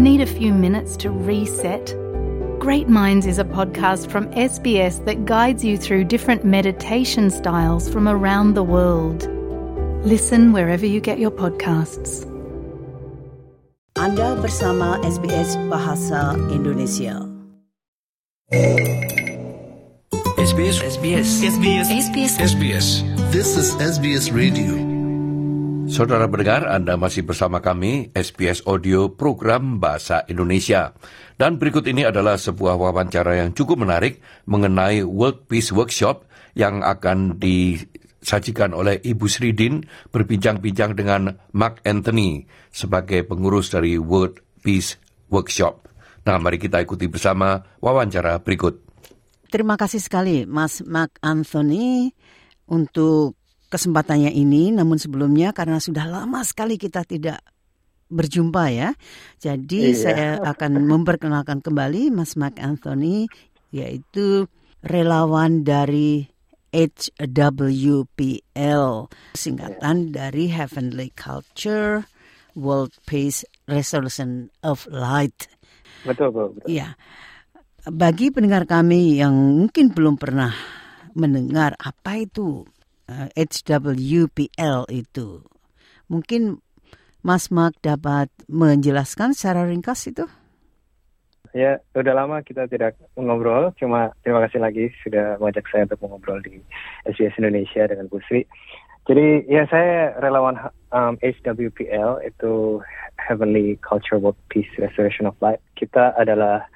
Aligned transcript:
Need 0.00 0.22
a 0.22 0.26
few 0.26 0.54
minutes 0.54 0.96
to 0.96 1.10
reset? 1.10 1.94
Great 2.58 2.88
Minds 2.88 3.26
is 3.26 3.38
a 3.38 3.44
podcast 3.44 4.10
from 4.10 4.28
SBS 4.32 5.04
that 5.04 5.26
guides 5.26 5.62
you 5.62 5.76
through 5.76 6.04
different 6.04 6.42
meditation 6.42 7.28
styles 7.28 7.86
from 7.86 8.08
around 8.08 8.54
the 8.54 8.62
world. 8.62 9.28
Listen 10.02 10.54
wherever 10.54 10.86
you 10.86 11.02
get 11.02 11.18
your 11.18 11.30
podcasts. 11.30 12.24
Anda 13.94 14.40
bersama 14.40 15.04
SBS 15.04 15.60
Bahasa 15.68 16.32
Indonesia. 16.48 17.20
SBS 20.40 20.80
SBS 20.80 21.28
SBS 21.44 21.86
SBS 22.08 22.32
SBS 22.40 22.86
This 23.36 23.52
is 23.52 23.76
SBS 23.76 24.32
Radio. 24.32 24.89
Saudara 25.90 26.30
pendengar, 26.30 26.70
Anda 26.70 26.94
masih 26.94 27.26
bersama 27.26 27.58
kami, 27.58 28.14
SBS 28.14 28.62
Audio 28.62 29.10
Program 29.10 29.82
Bahasa 29.82 30.22
Indonesia. 30.30 30.94
Dan 31.34 31.58
berikut 31.58 31.82
ini 31.90 32.06
adalah 32.06 32.38
sebuah 32.38 32.78
wawancara 32.78 33.42
yang 33.42 33.50
cukup 33.50 33.82
menarik 33.82 34.22
mengenai 34.46 35.02
World 35.02 35.50
Peace 35.50 35.74
Workshop 35.74 36.30
yang 36.54 36.86
akan 36.86 37.42
disajikan 37.42 38.70
oleh 38.70 39.02
Ibu 39.02 39.26
Sridin 39.26 39.82
berbincang-bincang 40.14 40.94
dengan 40.94 41.34
Mark 41.50 41.82
Anthony 41.82 42.46
sebagai 42.70 43.26
pengurus 43.26 43.74
dari 43.74 43.98
World 43.98 44.38
Peace 44.62 44.94
Workshop. 45.26 45.90
Nah, 46.22 46.38
mari 46.38 46.62
kita 46.62 46.78
ikuti 46.86 47.10
bersama 47.10 47.66
wawancara 47.82 48.38
berikut. 48.38 48.78
Terima 49.50 49.74
kasih 49.74 49.98
sekali 49.98 50.46
Mas 50.46 50.86
Mark 50.86 51.18
Anthony 51.18 52.14
untuk 52.70 53.39
kesempatannya 53.70 54.34
ini. 54.34 54.74
Namun 54.74 54.98
sebelumnya 54.98 55.54
karena 55.54 55.78
sudah 55.78 56.10
lama 56.10 56.42
sekali 56.42 56.76
kita 56.76 57.06
tidak 57.06 57.40
berjumpa 58.10 58.64
ya. 58.74 58.90
Jadi 59.38 59.94
Iya. 59.94 59.96
saya 59.96 60.28
akan 60.42 60.82
memperkenalkan 60.84 61.62
kembali 61.62 62.10
Mas 62.10 62.34
Mark 62.34 62.58
Anthony 62.58 63.30
yaitu 63.70 64.50
relawan 64.82 65.62
dari 65.62 66.26
HWPL 66.74 68.86
singkatan 69.34 70.14
dari 70.14 70.46
Heavenly 70.50 71.10
Culture 71.14 72.06
World 72.54 72.94
Peace 73.06 73.44
Resolution 73.70 74.50
of 74.62 74.86
Light. 74.90 75.48
Betul, 76.06 76.30
betul, 76.34 76.48
betul. 76.58 76.68
Iya. 76.70 76.94
Bagi 77.90 78.30
pendengar 78.30 78.68
kami 78.68 79.18
yang 79.18 79.34
mungkin 79.34 79.90
belum 79.90 80.20
pernah 80.20 80.52
mendengar 81.16 81.74
apa 81.80 82.22
itu 82.22 82.62
HWPL 83.34 84.86
itu. 84.90 85.42
Mungkin 86.06 86.62
Mas 87.20 87.52
Mark 87.52 87.76
dapat 87.84 88.32
menjelaskan 88.48 89.36
secara 89.36 89.68
ringkas 89.68 90.08
itu? 90.08 90.24
Ya, 91.50 91.82
udah 91.98 92.14
lama 92.14 92.40
kita 92.46 92.70
tidak 92.70 92.94
ngobrol. 93.18 93.74
Cuma 93.74 94.14
terima 94.22 94.46
kasih 94.46 94.62
lagi 94.62 94.84
sudah 95.02 95.34
mengajak 95.42 95.66
saya 95.66 95.84
untuk 95.90 96.06
mengobrol 96.06 96.38
di 96.46 96.62
SBS 97.10 97.34
Indonesia 97.42 97.90
dengan 97.90 98.06
Bu 98.06 98.22
Sri. 98.24 98.46
Jadi 99.10 99.50
ya 99.50 99.66
saya 99.66 100.14
relawan 100.22 100.70
um, 100.94 101.18
HWPL 101.18 102.22
itu 102.22 102.78
Heavenly 103.18 103.74
Culture 103.82 104.22
World 104.22 104.38
Peace 104.46 104.70
Restoration 104.78 105.26
of 105.26 105.34
Light. 105.42 105.58
Kita 105.74 106.14
adalah 106.14 106.70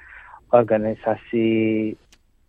organisasi 0.51 1.47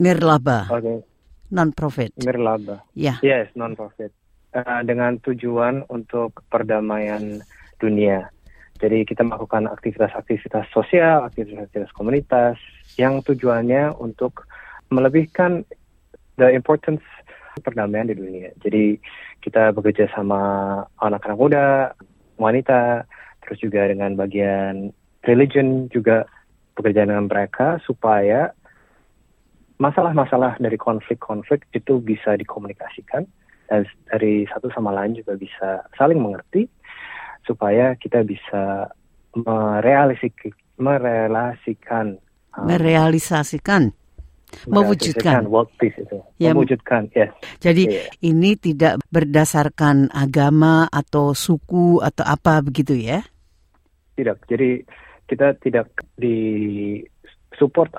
Nirlaba, 0.03 0.69
organ, 0.69 1.01
non-profit. 1.51 2.15
nirlaba. 2.21 2.83
Ya, 2.97 3.19
Yes, 3.23 3.53
non-profit. 3.55 4.11
Uh, 4.57 4.81
dengan 4.87 5.21
tujuan 5.21 5.85
untuk 5.93 6.41
perdamaian 6.49 7.45
dunia. 7.77 8.33
Jadi 8.77 9.09
kita 9.09 9.25
melakukan 9.25 9.69
aktivitas-aktivitas 9.69 10.69
sosial, 10.73 11.25
aktivitas-aktivitas 11.29 11.93
komunitas 11.97 12.57
yang 13.01 13.25
tujuannya 13.25 13.97
untuk 13.97 14.45
melebihkan 14.93 15.65
the 16.37 16.53
importance 16.53 17.05
perdamaian 17.65 18.09
di 18.09 18.17
dunia. 18.17 18.53
Jadi 18.61 19.01
kita 19.41 19.73
bekerja 19.73 20.13
sama 20.13 20.83
anak-anak 21.01 21.39
muda, 21.41 21.69
wanita, 22.37 23.09
terus 23.45 23.59
juga 23.65 23.89
dengan 23.89 24.13
bagian 24.17 24.93
religion 25.25 25.89
juga 25.89 26.29
bekerja 26.77 27.09
dengan 27.09 27.27
mereka 27.27 27.81
supaya 27.85 28.53
masalah-masalah 29.77 30.57
dari 30.59 30.77
konflik-konflik 30.81 31.69
itu 31.77 32.01
bisa 32.01 32.37
dikomunikasikan 32.37 33.29
dan 33.67 33.83
dari 34.09 34.47
satu 34.49 34.71
sama 34.73 34.95
lain 34.95 35.19
juga 35.19 35.35
bisa 35.37 35.85
saling 35.99 36.23
mengerti 36.23 36.71
supaya 37.45 37.95
kita 37.99 38.23
bisa 38.25 38.91
merealisik 39.37 40.55
merelasikan 40.81 42.17
um, 42.57 42.65
merealisasikan. 42.67 43.93
Mewujudkan. 44.71 45.43
merealisasikan 45.43 45.45
world 45.51 45.71
peace 45.75 45.99
itu 45.99 46.23
Ya, 46.39 46.55
mewujudkan 46.55 47.11
yes 47.19 47.35
Jadi 47.59 47.91
Iya. 47.91 48.07
ini 48.31 48.55
tidak 48.55 49.03
berdasarkan 49.11 50.15
agama 50.15 50.87
atau 50.87 51.35
suku 51.35 51.99
atau 51.99 52.23
apa 52.23 52.63
begitu 52.63 52.95
ya? 52.95 53.27
tidak 54.17 54.41
jadi 54.49 54.81
kita 55.29 55.59
tidak 55.61 55.93
di 56.17 57.03
support 57.59 57.93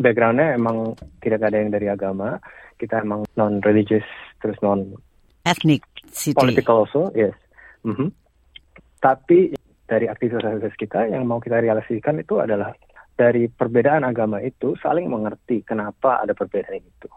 backgroundnya 0.00 0.56
emang 0.56 0.96
tidak 1.20 1.46
ada 1.46 1.60
yang 1.60 1.70
dari 1.70 1.86
agama 1.92 2.40
kita 2.80 3.04
emang 3.04 3.28
non 3.36 3.60
religious 3.60 4.04
terus 4.40 4.56
non 4.64 4.96
Ethnic 5.44 5.84
city. 6.10 6.36
political 6.36 6.88
also 6.88 7.12
yes 7.12 7.36
Mhm. 7.80 8.12
tapi 9.00 9.56
dari 9.88 10.04
aktivitas-aktivitas 10.04 10.76
kita 10.76 11.08
yang 11.08 11.24
mau 11.24 11.40
kita 11.40 11.64
realisasikan 11.64 12.20
itu 12.20 12.36
adalah 12.36 12.76
dari 13.16 13.48
perbedaan 13.48 14.04
agama 14.04 14.40
itu 14.44 14.76
saling 14.80 15.08
mengerti 15.08 15.64
kenapa 15.64 16.20
ada 16.20 16.36
perbedaan 16.36 16.84
itu 16.84 17.08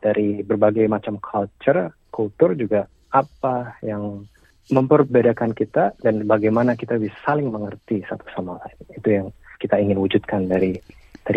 dari 0.00 0.44
berbagai 0.44 0.84
macam 0.88 1.16
culture 1.20 1.92
kultur 2.12 2.52
juga 2.52 2.84
apa 3.12 3.80
yang 3.80 4.24
memperbedakan 4.70 5.56
kita 5.56 5.96
dan 5.98 6.28
bagaimana 6.28 6.78
kita 6.78 7.00
bisa 7.00 7.16
saling 7.26 7.50
mengerti 7.50 8.04
satu 8.06 8.24
sama 8.36 8.60
lain 8.62 8.78
itu 8.94 9.08
yang 9.08 9.26
kita 9.56 9.76
ingin 9.80 9.98
wujudkan 9.98 10.46
dari 10.46 10.78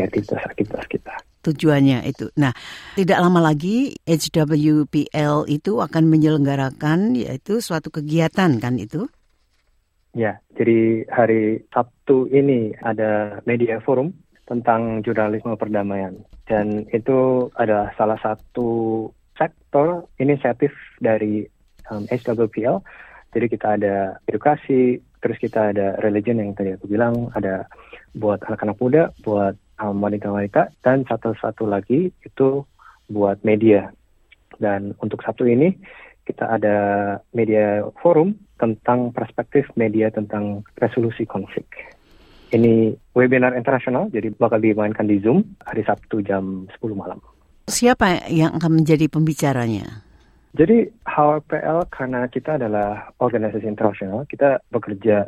aktivitas-aktivitas 0.01 0.85
kita 0.89 1.13
tujuannya 1.43 2.07
itu. 2.07 2.31
Nah, 2.39 2.55
tidak 2.95 3.19
lama 3.19 3.51
lagi 3.51 3.99
HWPL 4.07 5.45
itu 5.51 5.83
akan 5.83 6.03
menyelenggarakan 6.07 7.19
yaitu 7.19 7.59
suatu 7.59 7.91
kegiatan 7.91 8.57
kan 8.57 8.79
itu? 8.79 9.11
Ya, 10.15 10.39
jadi 10.55 11.03
hari 11.11 11.67
Sabtu 11.73 12.31
ini 12.31 12.71
ada 12.79 13.43
media 13.43 13.83
forum 13.83 14.15
tentang 14.47 15.03
jurnalisme 15.03 15.57
perdamaian. 15.59 16.15
Dan 16.47 16.87
itu 16.93 17.49
adalah 17.57 17.91
salah 17.97 18.19
satu 18.21 19.09
sektor 19.33 20.05
inisiatif 20.21 20.71
dari 21.01 21.43
um, 21.89 22.05
HWPL. 22.07 22.77
Jadi 23.33 23.45
kita 23.49 23.67
ada 23.81 24.21
edukasi, 24.29 25.01
terus 25.17 25.41
kita 25.41 25.73
ada 25.73 25.97
religion 26.05 26.37
yang 26.37 26.53
tadi 26.53 26.77
aku 26.77 26.85
bilang, 26.85 27.33
ada 27.33 27.65
buat 28.13 28.37
anak-anak 28.45 28.77
muda, 28.77 29.03
buat 29.25 29.57
um, 29.81 29.97
wanita-wanita, 30.01 30.73
dan 30.85 31.07
satu-satu 31.07 31.65
lagi 31.65 32.11
itu 32.25 32.65
buat 33.09 33.41
media. 33.45 33.93
Dan 34.57 34.93
untuk 35.01 35.21
Sabtu 35.25 35.49
ini 35.49 35.73
kita 36.23 36.47
ada 36.55 36.77
media 37.35 37.83
forum 37.99 38.37
tentang 38.55 39.11
perspektif 39.11 39.67
media 39.75 40.07
tentang 40.13 40.63
resolusi 40.79 41.27
konflik. 41.27 41.67
Ini 42.53 42.93
webinar 43.17 43.57
internasional, 43.57 44.13
jadi 44.13 44.29
bakal 44.37 44.61
dimainkan 44.61 45.09
di 45.09 45.17
Zoom 45.19 45.57
hari 45.65 45.81
Sabtu 45.83 46.21
jam 46.21 46.69
10 46.69 46.93
malam. 46.93 47.17
Siapa 47.65 48.29
yang 48.29 48.53
akan 48.61 48.83
menjadi 48.83 49.09
pembicaranya? 49.09 50.05
Jadi 50.53 50.85
HWPL 51.01 51.89
karena 51.89 52.29
kita 52.29 52.61
adalah 52.61 53.09
organisasi 53.17 53.65
internasional, 53.65 54.29
kita 54.29 54.61
bekerja 54.69 55.25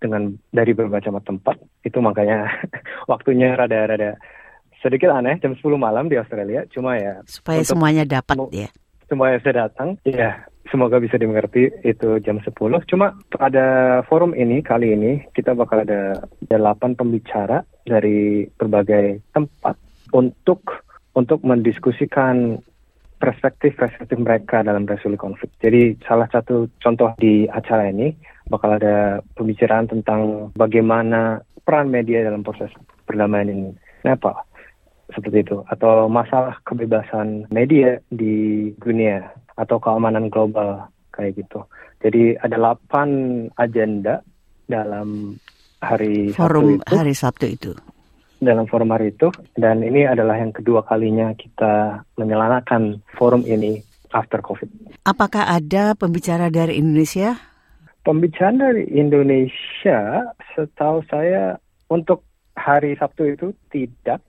dengan 0.00 0.34
dari 0.50 0.72
berbagai 0.74 1.12
macam 1.12 1.38
tempat. 1.38 1.56
Itu 1.82 2.00
makanya 2.00 2.48
waktunya 3.12 3.54
rada-rada 3.54 4.18
sedikit 4.82 5.14
aneh 5.14 5.38
jam 5.38 5.54
10 5.54 5.62
malam 5.78 6.10
di 6.10 6.18
Australia. 6.18 6.66
Cuma 6.70 6.98
ya 6.98 7.22
Supaya 7.26 7.62
Untuk- 7.62 7.70
semuanya 7.78 8.04
dapat 8.04 8.36
ya. 8.50 8.68
semua 9.06 9.28
yang 9.30 9.40
sudah 9.44 9.68
datang, 9.68 9.88
ya 10.08 10.40
semoga 10.72 10.96
bisa 10.96 11.20
dimengerti 11.20 11.68
itu 11.84 12.16
jam 12.24 12.40
10. 12.40 12.80
Cuma 12.88 13.12
pada 13.28 14.00
forum 14.08 14.32
ini 14.32 14.64
kali 14.64 14.96
ini 14.96 15.20
kita 15.36 15.52
bakal 15.52 15.84
ada 15.84 16.24
delapan 16.48 16.96
pembicara 16.96 17.60
dari 17.84 18.48
berbagai 18.56 19.20
tempat 19.36 19.76
untuk 20.16 20.80
untuk 21.12 21.44
mendiskusikan 21.44 22.56
perspektif-perspektif 23.20 24.18
mereka 24.18 24.66
dalam 24.66 24.88
resolusi 24.88 25.20
konflik. 25.20 25.50
Jadi 25.62 25.94
salah 26.02 26.26
satu 26.26 26.66
contoh 26.82 27.14
di 27.20 27.46
acara 27.46 27.86
ini 27.92 28.10
bakal 28.52 28.76
ada 28.76 29.24
pembicaraan 29.32 29.88
tentang 29.88 30.52
bagaimana 30.52 31.40
peran 31.64 31.88
media 31.88 32.20
dalam 32.28 32.44
proses 32.44 32.68
perdamaian 33.08 33.48
ini. 33.48 33.72
Kenapa? 34.04 34.44
Seperti 35.08 35.48
itu. 35.48 35.64
Atau 35.72 36.12
masalah 36.12 36.60
kebebasan 36.68 37.48
media 37.48 37.96
di 38.12 38.68
dunia 38.76 39.32
atau 39.56 39.80
keamanan 39.80 40.28
global 40.28 40.92
kayak 41.16 41.40
gitu. 41.40 41.64
Jadi 42.04 42.36
ada 42.36 42.76
8 42.92 43.56
agenda 43.56 44.20
dalam 44.68 45.38
hari 45.80 46.34
Forum 46.36 46.76
Sabtu 46.76 46.84
itu, 46.84 46.94
hari 46.98 47.14
Sabtu 47.16 47.46
itu. 47.48 47.72
dalam 48.42 48.66
forum 48.66 48.90
hari 48.90 49.14
itu. 49.14 49.30
Dan 49.54 49.86
ini 49.86 50.02
adalah 50.02 50.34
yang 50.34 50.50
kedua 50.50 50.82
kalinya 50.82 51.30
kita 51.38 52.02
menyelanakan 52.18 52.98
forum 53.14 53.46
ini 53.46 53.78
after 54.10 54.42
COVID. 54.42 54.98
Apakah 55.06 55.46
ada 55.46 55.94
pembicara 55.94 56.50
dari 56.50 56.82
Indonesia? 56.82 57.38
Pembicaraan 58.02 58.58
dari 58.58 58.82
Indonesia, 58.90 60.26
setahu 60.58 61.06
saya 61.06 61.54
untuk 61.86 62.26
hari 62.58 62.98
Sabtu 62.98 63.38
itu 63.38 63.54
tidak. 63.70 64.22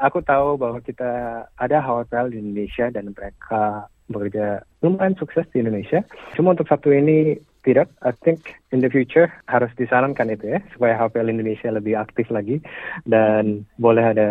Aku 0.00 0.24
tahu 0.24 0.56
bahwa 0.56 0.80
kita 0.80 1.44
ada 1.60 1.78
hotel 1.84 2.32
di 2.32 2.40
Indonesia 2.40 2.88
dan 2.88 3.12
mereka 3.12 3.84
bekerja 4.08 4.64
lumayan 4.80 5.12
sukses 5.20 5.44
di 5.52 5.60
Indonesia. 5.60 6.00
Cuma 6.40 6.56
untuk 6.56 6.72
Sabtu 6.72 6.88
ini 6.88 7.36
tidak. 7.68 7.92
I 8.00 8.16
think 8.24 8.56
in 8.72 8.80
the 8.80 8.88
future 8.88 9.28
harus 9.44 9.68
disarankan 9.76 10.32
itu 10.32 10.56
ya 10.56 10.64
supaya 10.72 10.96
HPL 10.96 11.28
Indonesia 11.28 11.68
lebih 11.68 12.00
aktif 12.00 12.32
lagi 12.32 12.64
dan 13.04 13.68
boleh 13.76 14.16
ada 14.16 14.28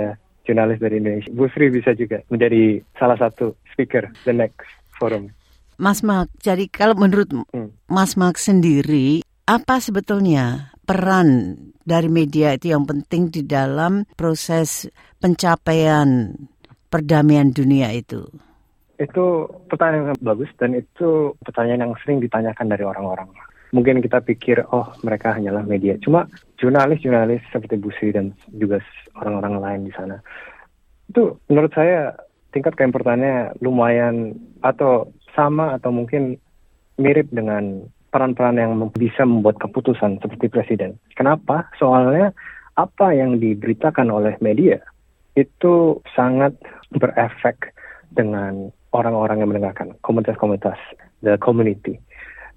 jurnalis 0.48 0.82
dari 0.82 0.98
Indonesia. 0.98 1.30
Bu 1.30 1.46
Sri 1.54 1.70
bisa 1.70 1.94
juga 1.94 2.24
menjadi 2.34 2.82
salah 2.98 3.20
satu 3.20 3.54
speaker 3.76 4.10
the 4.26 4.34
next 4.34 4.66
forum. 4.98 5.30
Mas 5.78 6.02
Mark, 6.02 6.34
jadi 6.42 6.66
kalau 6.74 6.98
menurut 6.98 7.30
Hmm. 7.54 7.70
Mas 7.86 8.18
Mark 8.18 8.42
sendiri, 8.42 9.22
apa 9.46 9.78
sebetulnya 9.78 10.74
peran 10.90 11.54
dari 11.86 12.10
media 12.10 12.58
itu 12.58 12.74
yang 12.74 12.84
penting 12.90 13.30
di 13.30 13.46
dalam 13.46 14.04
proses 14.18 14.90
pencapaian 15.22 16.34
perdamaian 16.90 17.54
dunia 17.54 17.94
itu? 17.94 18.26
Itu 18.98 19.46
pertanyaan 19.70 20.18
yang 20.18 20.22
bagus 20.26 20.50
dan 20.58 20.74
itu 20.74 21.38
pertanyaan 21.46 21.86
yang 21.86 21.94
sering 22.02 22.18
ditanyakan 22.26 22.68
dari 22.74 22.82
orang-orang. 22.82 23.30
Mungkin 23.70 24.02
kita 24.02 24.24
pikir, 24.26 24.66
oh 24.74 24.90
mereka 25.06 25.38
hanyalah 25.38 25.62
media. 25.62 26.00
Cuma 26.02 26.26
jurnalis-jurnalis 26.58 27.44
seperti 27.54 27.78
Busi 27.78 28.10
dan 28.10 28.34
juga 28.50 28.82
orang-orang 29.14 29.56
lain 29.62 29.82
di 29.86 29.94
sana. 29.94 30.18
Itu 31.12 31.38
menurut 31.52 31.76
saya 31.78 32.16
tingkat 32.56 32.74
keimportannya 32.74 33.60
lumayan 33.62 34.34
atau 34.66 35.12
sama 35.38 35.78
atau 35.78 35.94
mungkin 35.94 36.42
mirip 36.98 37.30
dengan 37.30 37.86
peran-peran 38.10 38.58
yang 38.58 38.74
bisa 38.98 39.22
membuat 39.22 39.62
keputusan 39.62 40.18
seperti 40.18 40.50
presiden. 40.50 40.98
Kenapa? 41.14 41.70
Soalnya 41.78 42.34
apa 42.74 43.14
yang 43.14 43.38
diberitakan 43.38 44.10
oleh 44.10 44.34
media 44.42 44.82
itu 45.38 46.02
sangat 46.18 46.58
berefek 46.98 47.78
dengan 48.10 48.74
orang-orang 48.98 49.46
yang 49.46 49.54
mendengarkan, 49.54 49.94
komunitas-komunitas, 50.02 50.82
the 51.22 51.38
community. 51.38 52.02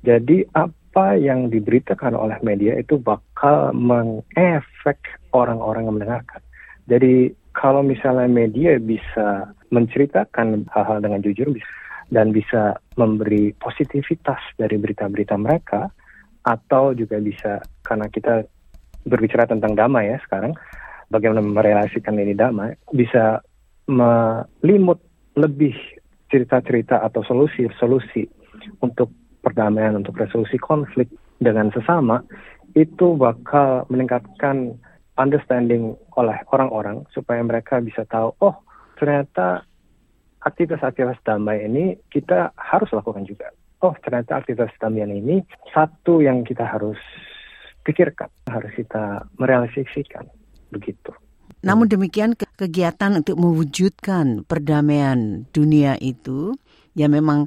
Jadi 0.00 0.48
apa 0.56 1.20
yang 1.20 1.52
diberitakan 1.52 2.16
oleh 2.16 2.40
media 2.40 2.80
itu 2.80 2.96
bakal 2.96 3.76
mengefek 3.76 4.96
orang-orang 5.36 5.84
yang 5.84 5.96
mendengarkan. 6.00 6.40
Jadi 6.88 7.36
kalau 7.52 7.84
misalnya 7.84 8.30
media 8.30 8.80
bisa 8.80 9.52
menceritakan 9.68 10.64
hal-hal 10.72 11.04
dengan 11.04 11.20
jujur 11.20 11.52
bis- 11.52 11.78
dan 12.10 12.34
bisa 12.34 12.74
memberi 12.98 13.54
positivitas 13.54 14.42
dari 14.58 14.76
berita-berita 14.76 15.38
mereka, 15.38 15.88
atau 16.44 16.92
juga 16.92 17.22
bisa 17.22 17.62
karena 17.86 18.10
kita 18.10 18.44
berbicara 19.06 19.48
tentang 19.48 19.78
damai 19.78 20.12
ya 20.12 20.18
sekarang, 20.26 20.52
bagaimana 21.08 21.40
merelasikan 21.40 22.18
ini 22.18 22.34
damai, 22.36 22.76
bisa 22.92 23.40
melimut 23.90 25.00
lebih 25.38 25.74
cerita-cerita 26.30 27.02
atau 27.02 27.26
solusi-solusi 27.26 28.26
untuk 28.82 29.10
perdamaian, 29.42 29.98
untuk 29.98 30.18
resolusi 30.20 30.60
konflik 30.60 31.10
dengan 31.40 31.72
sesama, 31.74 32.22
itu 32.78 33.18
bakal 33.18 33.88
meningkatkan 33.90 34.78
understanding 35.18 35.98
oleh 36.14 36.38
orang-orang 36.54 37.02
supaya 37.10 37.42
mereka 37.42 37.82
bisa 37.82 38.06
tahu, 38.06 38.30
oh 38.40 38.56
ternyata 39.00 39.64
aktivitas-aktivitas 40.40 41.20
damai 41.24 41.64
ini 41.68 41.96
kita 42.08 42.52
harus 42.56 42.88
lakukan 42.92 43.24
juga. 43.28 43.52
Oh 43.80 43.96
ternyata 44.00 44.40
aktivitas 44.40 44.72
damai 44.80 45.08
ini 45.08 45.40
satu 45.72 46.20
yang 46.20 46.44
kita 46.44 46.64
harus 46.64 47.00
pikirkan, 47.84 48.28
harus 48.48 48.72
kita 48.76 49.24
merealisasikan 49.40 50.28
begitu. 50.68 51.12
Namun 51.60 51.92
demikian 51.92 52.32
ke- 52.36 52.48
kegiatan 52.56 53.20
untuk 53.20 53.36
mewujudkan 53.36 54.48
perdamaian 54.48 55.44
dunia 55.52 55.96
itu 56.00 56.56
ya 56.96 57.06
memang 57.08 57.44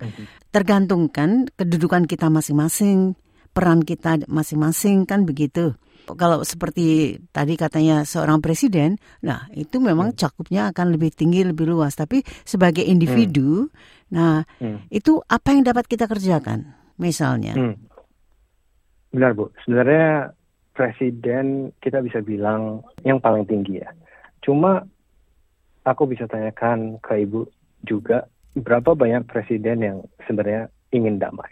tergantung 0.54 1.10
kan 1.10 1.50
kedudukan 1.58 2.06
kita 2.06 2.30
masing-masing, 2.30 3.18
peran 3.58 3.82
kita 3.82 4.22
masing-masing 4.30 5.10
kan 5.10 5.26
begitu. 5.26 5.74
Kalau 6.04 6.44
seperti 6.44 7.16
tadi 7.32 7.56
katanya 7.56 8.04
seorang 8.04 8.44
presiden, 8.44 9.00
nah 9.24 9.48
itu 9.56 9.80
memang 9.80 10.12
cakupnya 10.12 10.76
akan 10.76 10.92
lebih 10.92 11.16
tinggi, 11.16 11.48
lebih 11.48 11.64
luas. 11.72 11.96
Tapi 11.96 12.20
sebagai 12.44 12.84
individu, 12.84 13.72
nah 14.12 14.44
Hmm. 14.60 14.84
itu 14.92 15.24
apa 15.32 15.56
yang 15.56 15.64
dapat 15.64 15.88
kita 15.88 16.06
kerjakan? 16.12 16.76
Misalnya, 17.00 17.56
Hmm. 17.56 17.76
Benar 19.14 19.38
Bu, 19.38 19.54
sebenarnya 19.62 20.34
presiden 20.74 21.70
kita 21.80 22.02
bisa 22.02 22.20
bilang 22.20 22.82
yang 23.06 23.22
paling 23.22 23.46
tinggi 23.46 23.78
ya. 23.78 23.94
Cuma 24.42 24.82
aku 25.86 26.10
bisa 26.10 26.26
tanyakan 26.26 26.98
ke 26.98 27.22
Ibu 27.22 27.46
juga 27.86 28.26
berapa 28.58 28.98
banyak 28.98 29.30
presiden 29.30 29.86
yang 29.86 29.98
sebenarnya 30.26 30.70
ingin 30.90 31.22
damai. 31.22 31.50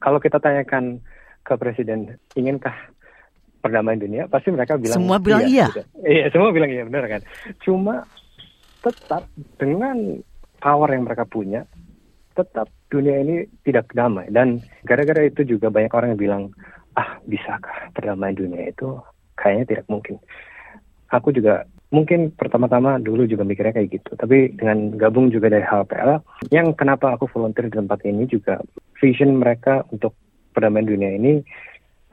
Kalau 0.00 0.18
kita 0.18 0.40
tanyakan 0.40 1.04
ke 1.44 1.52
presiden, 1.60 2.16
inginkah 2.32 2.74
perdamaian 3.62 4.02
dunia? 4.02 4.22
Pasti 4.26 4.50
mereka 4.50 4.74
bilang 4.74 4.98
Semua 4.98 5.16
bilang 5.22 5.46
iya. 5.46 5.70
gitu. 5.70 5.86
Iya, 6.02 6.26
semua 6.34 6.50
bilang 6.50 6.70
iya, 6.74 6.82
benar 6.82 7.06
kan? 7.06 7.22
Cuma 7.62 8.02
tetap 8.82 9.30
dengan 9.56 10.18
power 10.58 10.90
yang 10.90 11.06
mereka 11.06 11.22
punya, 11.22 11.62
tetap 12.34 12.66
dunia 12.92 13.24
ini 13.24 13.48
tidak 13.64 13.88
damai 13.96 14.28
dan 14.28 14.60
gara-gara 14.84 15.24
itu 15.24 15.44
juga 15.44 15.72
banyak 15.72 15.92
orang 15.92 16.08
yang 16.12 16.20
bilang 16.20 16.42
ah 16.96 17.16
bisakah 17.24 17.88
perdamaian 17.96 18.36
dunia 18.36 18.68
itu 18.68 19.00
kayaknya 19.40 19.64
tidak 19.64 19.86
mungkin 19.88 20.20
aku 21.08 21.32
juga 21.32 21.64
mungkin 21.92 22.32
pertama-tama 22.32 23.00
dulu 23.00 23.24
juga 23.28 23.44
mikirnya 23.44 23.76
kayak 23.76 24.00
gitu 24.00 24.12
tapi 24.16 24.52
dengan 24.56 24.92
gabung 24.96 25.32
juga 25.32 25.52
dari 25.52 25.64
HPL 25.64 26.20
yang 26.52 26.76
kenapa 26.76 27.16
aku 27.16 27.28
volunteer 27.32 27.68
di 27.68 27.80
tempat 27.80 28.00
ini 28.04 28.28
juga 28.28 28.60
vision 29.00 29.40
mereka 29.40 29.84
untuk 29.92 30.16
perdamaian 30.52 30.88
dunia 30.88 31.16
ini 31.16 31.40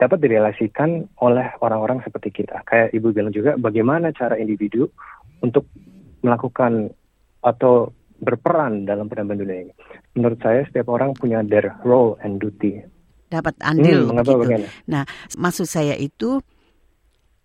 dapat 0.00 0.18
direlasikan 0.24 1.04
oleh 1.20 1.52
orang-orang 1.60 2.00
seperti 2.00 2.32
kita 2.32 2.64
kayak 2.64 2.96
ibu 2.96 3.12
bilang 3.12 3.30
juga 3.30 3.60
bagaimana 3.60 4.10
cara 4.16 4.40
individu 4.40 4.88
untuk 5.44 5.68
melakukan 6.24 6.88
atau 7.44 7.92
berperan 8.16 8.88
dalam 8.88 9.08
perdamaian 9.08 9.40
dunia 9.44 9.58
ini 9.68 9.72
menurut 10.16 10.40
saya 10.40 10.64
setiap 10.64 10.88
orang 10.88 11.12
punya 11.12 11.44
their 11.44 11.76
role 11.84 12.16
and 12.24 12.40
duty 12.40 12.80
dapat 13.30 13.54
andil 13.62 14.08
Hmm, 14.08 14.08
mengapa 14.10 14.34
begitu. 14.34 14.42
bagaimana? 14.42 14.68
Nah, 14.90 15.04
maksud 15.38 15.66
saya 15.70 15.94
itu 15.94 16.42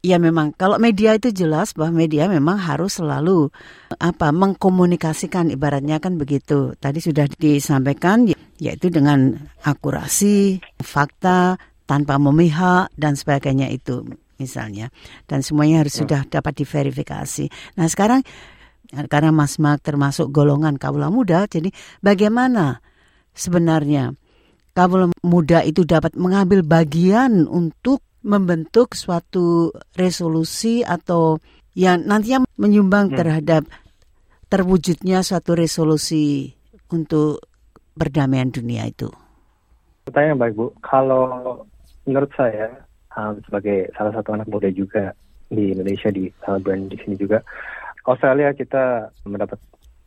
ya 0.01 0.17
memang 0.17 0.53
kalau 0.53 0.81
media 0.81 1.13
itu 1.13 1.29
jelas 1.29 1.77
bahwa 1.77 2.01
media 2.01 2.25
memang 2.25 2.57
harus 2.57 2.97
selalu 2.97 3.53
apa 4.01 4.33
mengkomunikasikan 4.33 5.53
ibaratnya 5.53 6.01
kan 6.01 6.17
begitu. 6.17 6.73
Tadi 6.77 6.99
sudah 7.01 7.29
disampaikan 7.29 8.25
ya- 8.25 8.37
yaitu 8.57 8.89
dengan 8.89 9.37
akurasi, 9.61 10.57
fakta, 10.81 11.61
tanpa 11.85 12.17
memihak 12.17 12.91
dan 12.97 13.13
sebagainya 13.17 13.69
itu 13.69 14.05
misalnya. 14.37 14.91
Dan 15.29 15.41
semuanya 15.41 15.85
harus 15.85 16.01
sudah 16.01 16.27
dapat 16.27 16.53
diverifikasi. 16.65 17.49
Nah, 17.79 17.87
sekarang 17.87 18.21
karena 19.09 19.31
Mas 19.33 19.57
Mark 19.57 19.81
termasuk 19.81 20.29
golongan 20.29 20.77
kaula 20.77 21.09
muda, 21.09 21.49
jadi 21.49 21.73
bagaimana 22.01 22.83
sebenarnya 23.33 24.13
kaula 24.75 25.09
muda 25.23 25.65
itu 25.65 25.87
dapat 25.87 26.13
mengambil 26.19 26.61
bagian 26.61 27.49
untuk 27.49 28.03
membentuk 28.25 28.97
suatu 28.97 29.69
resolusi 29.93 30.81
atau 30.81 31.37
yang 31.77 32.01
nantinya 32.07 32.47
menyumbang 32.57 33.13
terhadap 33.13 33.67
terwujudnya 34.49 35.21
suatu 35.21 35.53
resolusi 35.53 36.55
untuk 36.89 37.43
perdamaian 37.93 38.49
dunia 38.49 38.87
itu. 38.87 39.09
Pertanyaan 40.05 40.37
baik 40.37 40.53
Bu, 40.53 40.65
kalau 40.85 41.65
menurut 42.05 42.31
saya 42.37 42.85
um, 43.17 43.37
sebagai 43.45 43.89
salah 43.97 44.13
satu 44.13 44.33
anak 44.33 44.47
muda 44.49 44.69
juga 44.71 45.13
di 45.49 45.73
Indonesia 45.73 46.09
di 46.09 46.31
Melbourne 46.45 46.89
di 46.89 46.97
sini 47.01 47.15
juga 47.17 47.41
Australia 48.05 48.53
kita 48.53 49.09
mendapat 49.25 49.57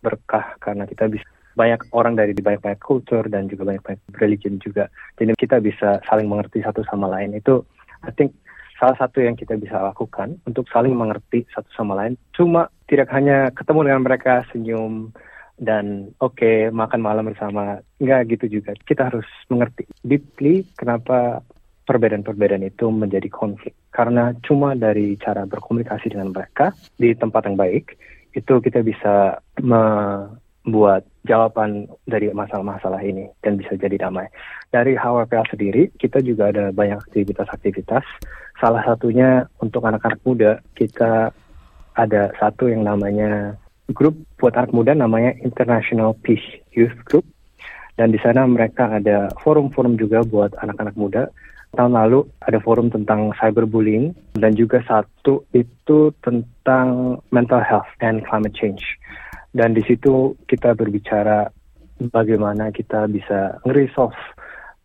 berkah 0.02 0.55
karena 0.62 0.87
kita 0.87 1.11
bisa 1.11 1.26
banyak 1.59 1.90
orang 1.90 2.14
dari 2.14 2.31
banyak-banyak 2.31 2.78
kultur 2.78 3.26
dan 3.26 3.50
juga 3.50 3.75
banyak-banyak 3.75 4.14
religion 4.23 4.62
juga. 4.62 4.87
Jadi 5.19 5.35
kita 5.35 5.59
bisa 5.59 5.99
saling 6.07 6.31
mengerti 6.31 6.62
satu 6.62 6.87
sama 6.87 7.11
lain. 7.11 7.35
Itu 7.35 7.67
I 8.07 8.14
think 8.14 8.38
salah 8.78 8.95
satu 8.95 9.19
yang 9.26 9.35
kita 9.35 9.59
bisa 9.59 9.75
lakukan 9.83 10.38
untuk 10.47 10.71
saling 10.71 10.95
mengerti 10.95 11.43
satu 11.50 11.67
sama 11.75 11.99
lain. 11.99 12.14
Cuma 12.31 12.71
tidak 12.87 13.11
hanya 13.11 13.50
ketemu 13.50 13.90
dengan 13.90 14.02
mereka 14.07 14.47
senyum 14.55 15.11
dan 15.59 16.14
oke 16.23 16.71
makan 16.71 17.02
malam 17.02 17.26
bersama 17.26 17.83
nggak 17.99 18.38
gitu 18.38 18.62
juga 18.62 18.78
kita 18.87 19.11
harus 19.11 19.26
mengerti 19.50 19.90
deeply 20.07 20.62
kenapa 20.78 21.43
perbedaan-perbedaan 21.88 22.68
itu 22.68 22.92
menjadi 22.92 23.33
konflik. 23.33 23.73
Karena 23.88 24.37
cuma 24.45 24.76
dari 24.76 25.16
cara 25.16 25.49
berkomunikasi 25.49 26.12
dengan 26.12 26.37
mereka 26.37 26.76
di 27.00 27.16
tempat 27.16 27.49
yang 27.49 27.57
baik, 27.57 27.97
itu 28.37 28.61
kita 28.61 28.85
bisa 28.85 29.40
membuat 29.64 31.09
jawaban 31.25 31.88
dari 32.04 32.28
masalah-masalah 32.28 33.00
ini 33.00 33.33
dan 33.40 33.57
bisa 33.57 33.73
jadi 33.80 33.97
damai. 33.97 34.28
Dari 34.68 34.92
HWPL 35.00 35.49
sendiri, 35.49 35.83
kita 35.97 36.21
juga 36.21 36.52
ada 36.52 36.68
banyak 36.68 37.00
aktivitas-aktivitas. 37.09 38.04
Salah 38.61 38.85
satunya 38.85 39.49
untuk 39.64 39.88
anak-anak 39.88 40.21
muda, 40.28 40.61
kita 40.76 41.33
ada 41.97 42.23
satu 42.37 42.68
yang 42.68 42.85
namanya 42.85 43.57
grup 43.97 44.14
buat 44.37 44.52
anak 44.52 44.71
muda 44.76 44.92
namanya 44.92 45.33
International 45.40 46.12
Peace 46.21 46.45
Youth 46.76 46.95
Group 47.09 47.25
dan 47.99 48.14
di 48.14 48.21
sana 48.23 48.47
mereka 48.47 48.87
ada 48.87 49.26
forum-forum 49.42 49.99
juga 49.99 50.23
buat 50.23 50.54
anak-anak 50.62 50.95
muda. 50.95 51.26
Tahun 51.77 51.93
lalu 51.93 52.25
ada 52.43 52.59
forum 52.65 52.89
tentang 52.89 53.31
cyberbullying 53.37 54.17
dan 54.41 54.57
juga 54.57 54.81
satu 54.89 55.45
itu 55.53 56.11
tentang 56.25 57.21
mental 57.29 57.61
health 57.61 57.89
and 58.01 58.25
climate 58.25 58.57
change. 58.57 58.83
Dan 59.53 59.77
di 59.77 59.85
situ 59.85 60.33
kita 60.49 60.73
berbicara 60.73 61.49
bagaimana 62.13 62.73
kita 62.73 63.11
bisa 63.11 63.61
nge-resolve 63.67 64.17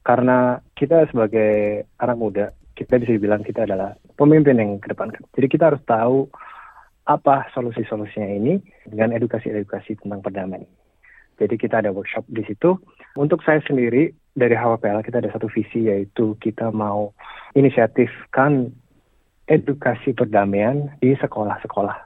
karena 0.04 0.60
kita 0.75 1.08
sebagai 1.08 1.84
anak 2.02 2.18
muda 2.20 2.46
kita 2.74 2.98
bisa 2.98 3.16
dibilang 3.16 3.46
kita 3.46 3.70
adalah 3.70 3.94
pemimpin 4.18 4.58
yang 4.58 4.82
ke 4.82 4.90
depan. 4.92 5.13
Jadi 5.38 5.48
kita 5.48 5.74
harus 5.74 5.82
tahu 5.86 6.25
apa 7.06 7.48
solusi-solusinya 7.54 8.30
ini 8.34 8.58
dengan 8.88 9.13
edukasi-edukasi 9.13 10.02
tentang 10.02 10.25
perdamaian. 10.25 10.66
Jadi 11.38 11.56
kita 11.58 11.82
ada 11.82 11.94
workshop 11.94 12.25
di 12.30 12.42
situ. 12.46 12.78
Untuk 13.18 13.42
saya 13.46 13.62
sendiri 13.66 14.13
dari 14.34 14.58
HWPL 14.58 15.06
kita 15.06 15.22
ada 15.22 15.30
satu 15.30 15.46
visi 15.50 15.86
yaitu 15.86 16.34
kita 16.42 16.74
mau 16.74 17.13
inisiatifkan 17.54 18.74
edukasi 19.46 20.13
perdamaian 20.13 20.90
di 20.98 21.13
sekolah-sekolah. 21.13 21.98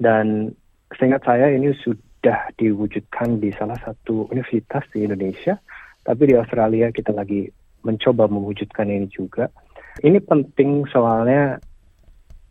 Dan 0.00 0.52
seingat 0.96 1.24
saya 1.24 1.52
ini 1.52 1.72
sudah 1.76 2.48
diwujudkan 2.56 3.40
di 3.40 3.52
salah 3.52 3.76
satu 3.84 4.28
universitas 4.32 4.84
di 4.92 5.04
Indonesia, 5.04 5.60
tapi 6.04 6.32
di 6.32 6.34
Australia 6.38 6.88
kita 6.92 7.12
lagi 7.12 7.48
mencoba 7.84 8.26
mewujudkan 8.26 8.88
ini 8.88 9.06
juga. 9.12 9.52
Ini 10.00 10.20
penting 10.24 10.84
soalnya 10.88 11.60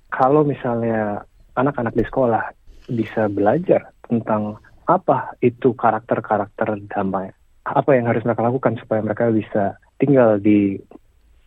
kalau 0.09 0.45
misalnya 0.45 1.21
anak-anak 1.57 1.93
di 1.97 2.03
sekolah 2.05 2.43
bisa 2.89 3.27
belajar 3.29 3.89
tentang 4.05 4.61
apa 4.85 5.33
itu 5.41 5.73
karakter-karakter 5.73 6.77
damai? 6.93 7.33
Apa 7.65 7.97
yang 7.97 8.05
harus 8.05 8.21
mereka 8.21 8.45
lakukan 8.45 8.77
supaya 8.77 9.01
mereka 9.01 9.33
bisa 9.33 9.77
tinggal 9.97 10.37
di 10.37 10.77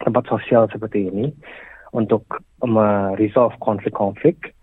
tempat 0.02 0.26
sosial 0.26 0.66
seperti 0.70 1.10
ini 1.10 1.30
untuk 1.94 2.26
meresolve 2.62 3.56
konflik-konflik 3.62 4.54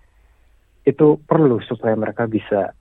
itu 0.86 1.18
perlu 1.26 1.58
supaya 1.66 1.98
mereka 1.98 2.30
bisa 2.30 2.76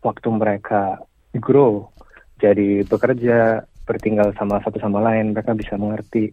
waktu 0.00 0.28
mereka 0.32 1.02
grow 1.36 1.92
jadi 2.40 2.84
bekerja 2.88 3.64
bertinggal 3.84 4.32
sama 4.36 4.60
satu 4.64 4.80
sama 4.80 5.04
lain 5.04 5.36
mereka 5.36 5.52
bisa 5.52 5.76
mengerti 5.76 6.32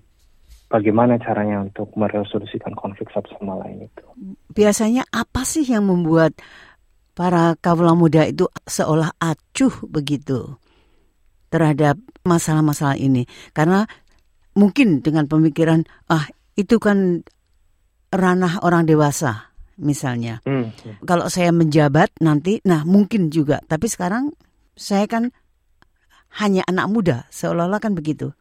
bagaimana 0.72 1.22
caranya 1.22 1.62
untuk 1.62 1.92
meresolusikan 1.94 2.74
konflik 2.74 3.12
satu 3.14 3.30
sama 3.38 3.62
lain 3.62 3.86
itu. 3.86 4.06
Biasanya 4.52 5.06
apa 5.14 5.46
sih 5.46 5.64
yang 5.64 5.86
membuat 5.86 6.34
para 7.14 7.54
kaula 7.62 7.94
muda 7.94 8.26
itu 8.26 8.50
seolah 8.66 9.14
acuh 9.22 9.86
begitu 9.86 10.58
terhadap 11.54 12.02
masalah-masalah 12.26 12.98
ini. 12.98 13.30
Karena 13.54 13.86
mungkin 14.58 15.06
dengan 15.06 15.30
pemikiran 15.30 15.86
ah 16.10 16.26
itu 16.58 16.82
kan 16.82 17.22
ranah 18.10 18.66
orang 18.66 18.90
dewasa 18.90 19.54
misalnya. 19.78 20.42
Hmm. 20.46 20.74
kalau 21.06 21.30
saya 21.30 21.54
menjabat 21.54 22.10
nanti 22.18 22.58
nah 22.66 22.82
mungkin 22.82 23.30
juga. 23.30 23.62
Tapi 23.70 23.86
sekarang 23.86 24.34
saya 24.74 25.06
kan 25.06 25.30
hanya 26.42 26.66
anak 26.66 26.90
muda 26.90 27.18
seolah-olah 27.30 27.78
kan 27.78 27.94
begitu. 27.94 28.34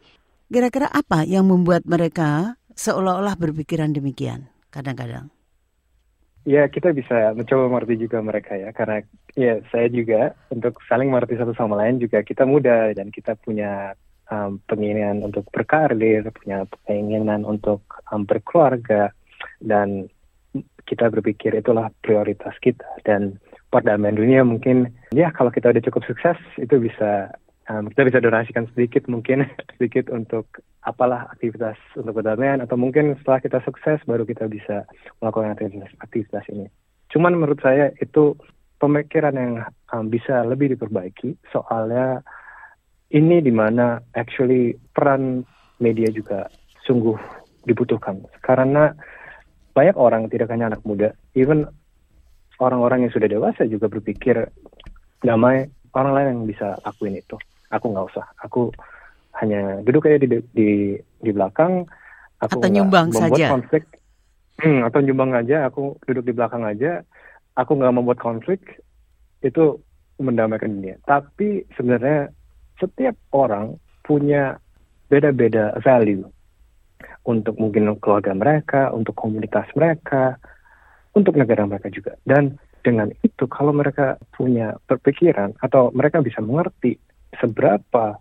Kira-kira 0.49 0.88
apa 0.88 1.28
yang 1.28 1.49
membuat 1.49 1.85
mereka 1.85 2.57
seolah-olah 2.73 3.37
berpikiran 3.37 3.92
demikian 3.92 4.49
kadang-kadang 4.73 5.28
Ya, 6.43 6.67
kita 6.67 6.91
bisa 6.91 7.31
mencoba 7.39 7.71
mengerti 7.71 8.03
juga 8.03 8.19
mereka 8.19 8.59
ya, 8.59 8.75
karena 8.75 9.07
ya 9.39 9.63
saya 9.71 9.87
juga 9.87 10.35
untuk 10.51 10.83
saling 10.91 11.07
mengerti 11.07 11.39
satu 11.39 11.55
sama 11.55 11.79
lain 11.79 12.03
juga 12.03 12.27
kita 12.27 12.43
muda 12.43 12.91
dan 12.99 13.15
kita 13.15 13.39
punya 13.39 13.95
um, 14.27 14.59
penginginan 14.67 15.23
untuk 15.23 15.47
berkarir, 15.55 16.27
punya 16.35 16.67
keinginan 16.89 17.47
untuk 17.47 17.87
um, 18.11 18.27
berkeluarga 18.27 19.15
dan 19.63 20.11
kita 20.83 21.09
berpikir 21.15 21.55
itulah 21.55 21.95
prioritas 22.03 22.59
kita. 22.59 22.91
Dan 23.07 23.39
perdamaian 23.73 24.19
dunia 24.19 24.43
mungkin 24.45 24.93
ya 25.15 25.33
kalau 25.33 25.49
kita 25.49 25.73
udah 25.73 25.83
cukup 25.89 26.03
sukses 26.05 26.37
itu 26.61 26.77
bisa 26.77 27.33
um, 27.71 27.87
kita 27.92 28.02
bisa 28.09 28.19
donasikan 28.19 28.66
sedikit 28.73 29.07
mungkin 29.07 29.47
sedikit 29.78 30.11
untuk 30.11 30.49
apalah 30.83 31.31
aktivitas 31.31 31.78
untuk 31.95 32.19
perdamaian 32.19 32.59
atau 32.59 32.75
mungkin 32.75 33.14
setelah 33.23 33.38
kita 33.38 33.59
sukses 33.62 34.02
baru 34.02 34.26
kita 34.26 34.50
bisa 34.50 34.83
melakukan 35.23 35.54
aktivitas, 35.54 35.92
aktivitas 36.02 36.45
ini. 36.50 36.66
Cuman 37.12 37.38
menurut 37.38 37.61
saya 37.62 37.95
itu 38.02 38.35
pemikiran 38.83 39.37
yang 39.37 39.54
um, 39.95 40.11
bisa 40.11 40.42
lebih 40.42 40.75
diperbaiki 40.75 41.38
soalnya 41.54 42.25
ini 43.14 43.38
di 43.45 43.52
mana 43.54 44.00
actually 44.16 44.75
peran 44.97 45.47
media 45.78 46.11
juga 46.11 46.50
sungguh 46.83 47.14
dibutuhkan 47.62 48.26
karena 48.42 48.90
banyak 49.73 49.95
orang 49.95 50.26
tidak 50.28 50.50
hanya 50.50 50.75
anak 50.75 50.83
muda, 50.83 51.14
even 51.33 51.64
orang-orang 52.59 53.07
yang 53.07 53.12
sudah 53.14 53.31
dewasa 53.31 53.64
juga 53.71 53.87
berpikir 53.88 54.50
damai 55.23 55.71
orang 55.95 56.12
lain 56.12 56.28
yang 56.35 56.42
bisa 56.50 56.76
lakuin 56.83 57.23
itu 57.23 57.38
aku 57.73 57.87
nggak 57.91 58.07
usah. 58.12 58.26
Aku 58.45 58.69
hanya 59.41 59.81
duduk 59.83 60.07
aja 60.07 60.21
di 60.21 60.29
di 60.52 60.71
di 61.00 61.31
belakang. 61.33 61.88
Aku 62.45 62.61
atau 62.61 62.69
nyumbang 62.69 63.09
membuat 63.09 63.33
saja? 63.33 63.47
konflik. 63.49 63.85
Hmm, 64.61 64.81
atau 64.85 65.00
nyumbang 65.00 65.33
aja. 65.33 65.67
Aku 65.73 65.97
duduk 66.05 66.29
di 66.29 66.33
belakang 66.37 66.62
aja. 66.69 67.00
Aku 67.57 67.75
nggak 67.75 67.95
membuat 67.97 68.21
konflik 68.21 68.61
itu 69.43 69.81
mendamaikan 70.21 70.71
dunia. 70.79 70.97
Tapi 71.02 71.67
sebenarnya 71.75 72.31
setiap 72.79 73.17
orang 73.35 73.81
punya 74.05 74.61
beda-beda 75.11 75.76
value 75.83 76.25
untuk 77.23 77.55
mungkin 77.59 77.95
keluarga 78.02 78.35
mereka, 78.35 78.91
untuk 78.91 79.14
komunitas 79.14 79.67
mereka, 79.79 80.38
untuk 81.14 81.37
negara 81.38 81.67
mereka 81.69 81.93
juga. 81.93 82.19
Dan 82.26 82.59
dengan 82.83 83.14
itu, 83.23 83.47
kalau 83.47 83.71
mereka 83.71 84.19
punya 84.35 84.75
berpikiran 84.91 85.55
atau 85.62 85.95
mereka 85.95 86.19
bisa 86.19 86.43
mengerti 86.43 86.99
seberapa 87.41 88.19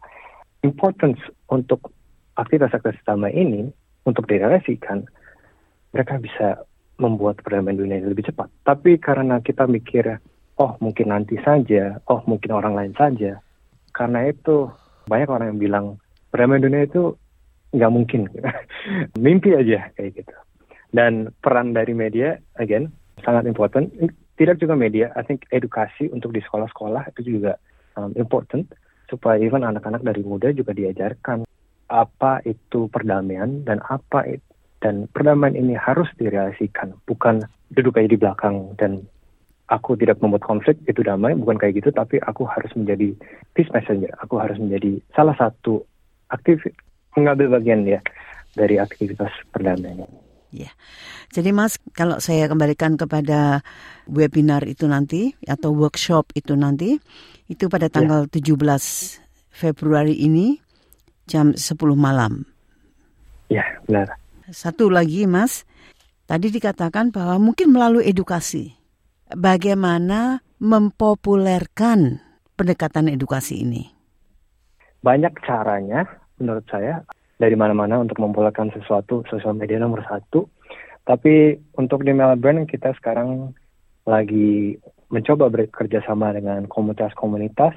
importance 0.61 1.19
untuk 1.49 1.91
aktivitas-aktivitas 2.37 3.03
damai 3.03 3.33
ini 3.35 3.67
untuk 4.07 4.25
direalisasikan, 4.29 5.05
mereka 5.91 6.17
bisa 6.21 6.63
membuat 7.01 7.41
perdamaian 7.41 7.81
dunia 7.81 7.97
ini 7.99 8.13
lebih 8.13 8.29
cepat. 8.29 8.47
Tapi 8.63 9.01
karena 9.01 9.41
kita 9.41 9.65
mikir, 9.65 10.21
oh 10.61 10.77
mungkin 10.79 11.11
nanti 11.11 11.35
saja, 11.41 11.97
oh 12.07 12.21
mungkin 12.29 12.53
orang 12.53 12.77
lain 12.77 12.93
saja, 12.95 13.41
karena 13.91 14.29
itu 14.29 14.69
banyak 15.09 15.29
orang 15.29 15.47
yang 15.55 15.59
bilang 15.59 15.85
perdamaian 16.29 16.63
dunia 16.63 16.85
itu 16.85 17.17
nggak 17.73 17.91
mungkin, 17.91 18.21
mimpi 19.25 19.57
aja 19.57 19.89
kayak 19.97 20.23
gitu. 20.23 20.35
Dan 20.91 21.31
peran 21.39 21.71
dari 21.71 21.95
media, 21.95 22.35
again, 22.59 22.91
sangat 23.23 23.47
important. 23.47 23.89
Tidak 24.35 24.57
juga 24.59 24.75
media, 24.75 25.13
I 25.15 25.23
think 25.23 25.47
edukasi 25.53 26.11
untuk 26.11 26.35
di 26.35 26.41
sekolah-sekolah 26.43 27.13
itu 27.15 27.39
juga 27.39 27.55
um, 27.95 28.11
important 28.19 28.67
supaya 29.11 29.35
even 29.43 29.67
anak-anak 29.67 29.99
dari 30.07 30.23
muda 30.23 30.55
juga 30.55 30.71
diajarkan 30.71 31.43
apa 31.91 32.39
itu 32.47 32.87
perdamaian 32.87 33.67
dan 33.67 33.83
apa 33.83 34.23
itu 34.23 34.47
dan 34.79 35.05
perdamaian 35.11 35.53
ini 35.53 35.75
harus 35.75 36.07
direalisasikan. 36.15 36.95
Bukan 37.05 37.43
duduk 37.75 37.99
aja 37.99 38.09
di 38.09 38.17
belakang 38.17 38.73
dan 38.79 39.03
aku 39.67 39.99
tidak 39.99 40.23
membuat 40.23 40.47
konflik 40.47 40.79
itu 40.87 41.03
damai 41.03 41.35
bukan 41.37 41.59
kayak 41.59 41.83
gitu 41.83 41.91
tapi 41.93 42.17
aku 42.23 42.47
harus 42.47 42.71
menjadi 42.79 43.11
peace 43.53 43.69
messenger. 43.75 44.15
Aku 44.23 44.39
harus 44.39 44.55
menjadi 44.57 45.03
salah 45.11 45.35
satu 45.35 45.83
aktif 46.31 46.63
mengambil 47.13 47.59
bagian 47.59 47.83
ya 47.83 47.99
dari 48.55 48.79
aktivitas 48.79 49.31
perdamaian 49.51 50.07
Ya, 50.51 50.67
jadi 51.31 51.55
Mas, 51.55 51.79
kalau 51.95 52.19
saya 52.19 52.51
kembalikan 52.51 52.99
kepada 52.99 53.63
webinar 54.03 54.67
itu 54.67 54.83
nanti 54.83 55.31
atau 55.47 55.71
workshop 55.71 56.35
itu 56.35 56.59
nanti, 56.59 56.99
itu 57.47 57.71
pada 57.71 57.87
ya. 57.87 57.95
tanggal 57.95 58.27
ya. 58.27 58.59
17 58.59 59.23
Februari 59.47 60.19
ini 60.19 60.59
jam 61.31 61.55
10 61.55 61.71
malam. 61.95 62.43
Ya, 63.47 63.63
benar. 63.87 64.19
Satu 64.51 64.91
lagi, 64.91 65.23
Mas. 65.23 65.63
Tadi 66.27 66.47
dikatakan 66.47 67.11
bahwa 67.11 67.51
mungkin 67.51 67.75
melalui 67.75 68.07
edukasi. 68.07 68.75
Bagaimana 69.31 70.43
mempopulerkan 70.59 72.19
pendekatan 72.55 73.11
edukasi 73.11 73.63
ini? 73.63 73.91
Banyak 75.03 75.33
caranya 75.43 76.07
menurut 76.39 76.63
saya. 76.71 77.03
Dari 77.41 77.57
mana-mana 77.57 77.97
untuk 77.97 78.21
mempopulerkan 78.21 78.69
sesuatu 78.77 79.25
sosial 79.25 79.57
media 79.57 79.81
nomor 79.81 80.05
satu. 80.05 80.45
Tapi 81.09 81.57
untuk 81.81 82.05
di 82.05 82.13
Melbourne 82.13 82.69
kita 82.69 82.93
sekarang 83.01 83.57
lagi 84.05 84.77
mencoba 85.09 85.49
bekerja 85.49 86.05
sama 86.05 86.29
dengan 86.37 86.69
komunitas-komunitas, 86.69 87.73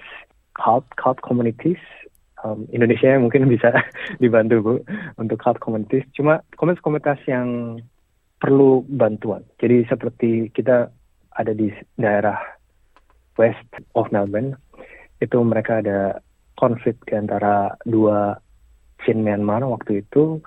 cult, 0.53 0.85
cult 1.01 1.19
communities. 1.25 1.81
Um, 2.45 2.69
Indonesia 2.77 3.17
mungkin 3.17 3.49
bisa 3.49 3.73
dibantu 4.23 4.61
Bu 4.61 4.75
untuk 5.17 5.41
cult 5.41 5.57
communities. 5.65 6.05
Cuma 6.13 6.45
komunitas-komunitas 6.61 7.25
yang 7.25 7.81
perlu 8.37 8.85
bantuan. 8.85 9.41
Jadi 9.57 9.89
seperti 9.89 10.53
kita 10.53 10.93
ada 11.35 11.53
di 11.57 11.73
daerah 11.97 12.37
west 13.41 13.67
of 13.97 14.13
Melbourne, 14.13 14.55
itu 15.25 15.41
mereka 15.41 15.81
ada 15.81 16.21
konflik 16.55 17.01
di 17.09 17.17
antara 17.19 17.75
dua 17.89 18.37
Chin 19.05 19.23
Myanmar 19.23 19.63
waktu 19.69 20.03
itu. 20.03 20.41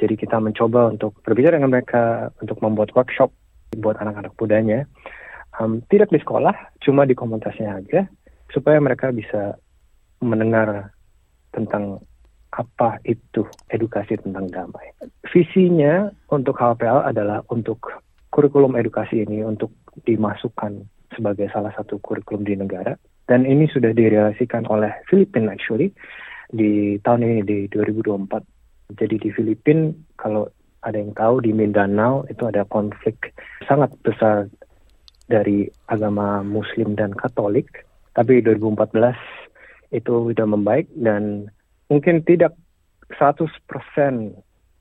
Jadi 0.00 0.16
kita 0.16 0.40
mencoba 0.40 0.90
untuk 0.90 1.20
berbicara 1.20 1.60
dengan 1.60 1.76
mereka 1.76 2.32
untuk 2.40 2.58
membuat 2.64 2.90
workshop 2.96 3.30
buat 3.76 4.00
anak-anak 4.00 4.32
mudanya. 4.40 4.88
Um, 5.60 5.84
tidak 5.92 6.08
di 6.08 6.18
sekolah, 6.18 6.56
cuma 6.80 7.04
di 7.04 7.12
komunitasnya 7.12 7.84
aja, 7.84 8.08
supaya 8.48 8.80
mereka 8.80 9.12
bisa 9.12 9.60
mendengar 10.24 10.88
tentang 11.52 12.00
apa 12.50 12.98
itu 13.06 13.46
edukasi 13.70 14.18
tentang 14.18 14.50
damai. 14.50 14.90
Visinya 15.30 16.10
untuk 16.32 16.58
HPL 16.58 17.06
adalah 17.06 17.44
untuk 17.52 17.78
kurikulum 18.34 18.74
edukasi 18.74 19.22
ini 19.22 19.46
untuk 19.46 19.70
dimasukkan 20.06 20.82
sebagai 21.14 21.50
salah 21.50 21.70
satu 21.76 21.98
kurikulum 22.02 22.42
di 22.42 22.58
negara. 22.58 22.96
Dan 23.30 23.46
ini 23.46 23.70
sudah 23.70 23.94
direalisasikan 23.94 24.66
oleh 24.66 24.90
Filipina 25.06 25.54
actually 25.54 25.94
di 26.50 26.98
tahun 27.02 27.22
ini 27.24 27.38
di 27.46 27.58
2024. 27.70 28.98
Jadi 28.98 29.16
di 29.22 29.30
Filipina 29.30 29.94
kalau 30.18 30.50
ada 30.82 30.96
yang 30.96 31.12
tahu 31.14 31.44
di 31.44 31.52
Mindanao 31.54 32.24
itu 32.26 32.48
ada 32.48 32.66
konflik 32.66 33.36
sangat 33.68 33.92
besar 34.02 34.48
dari 35.30 35.70
agama 35.86 36.42
Muslim 36.42 36.98
dan 36.98 37.14
Katolik. 37.14 37.86
Tapi 38.16 38.42
2014 38.42 39.14
itu 39.94 40.34
sudah 40.34 40.46
membaik 40.46 40.90
dan 40.98 41.46
mungkin 41.86 42.26
tidak 42.26 42.58
100% 43.14 43.46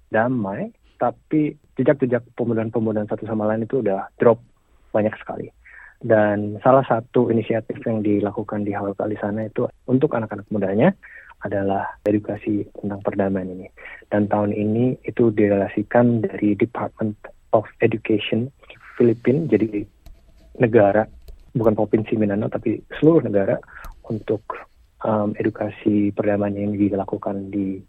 damai, 0.09 0.73
tapi 0.97 1.57
jejak-jejak 1.77 2.25
pemudahan-pemudahan 2.33 3.09
satu 3.09 3.25
sama 3.29 3.45
lain 3.49 3.65
itu 3.65 3.81
udah 3.85 4.09
drop 4.17 4.41
banyak 4.93 5.13
sekali. 5.21 5.49
Dan 5.99 6.57
salah 6.63 6.85
satu 6.87 7.27
inisiatif 7.27 7.75
yang 7.83 7.99
dilakukan 7.99 8.63
di 8.63 8.71
Hawal 8.71 8.95
Kali 8.95 9.19
sana 9.19 9.51
itu 9.51 9.67
untuk 9.83 10.15
anak-anak 10.15 10.47
mudanya 10.47 10.95
adalah 11.45 11.87
edukasi 12.03 12.67
tentang 12.79 12.99
perdamaian 13.03 13.47
ini. 13.47 13.67
Dan 14.11 14.27
tahun 14.27 14.51
ini 14.51 14.99
itu 15.07 15.31
direlasikan 15.31 16.25
dari 16.25 16.55
Department 16.57 17.15
of 17.55 17.65
Education 17.79 18.51
Filipina, 18.99 19.47
jadi 19.47 19.87
negara, 20.59 21.07
bukan 21.55 21.73
provinsi 21.73 22.19
Mindanao, 22.19 22.51
tapi 22.51 22.83
seluruh 22.99 23.23
negara 23.23 23.55
untuk 24.11 24.43
um, 25.07 25.31
edukasi 25.39 26.11
perdamaian 26.11 26.67
yang 26.67 26.73
dilakukan 26.75 27.47
di 27.53 27.79